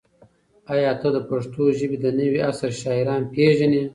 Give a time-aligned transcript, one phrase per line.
[0.73, 3.83] ایا ته د پښتو ژبې د نوي عصر شاعران پېژنې؟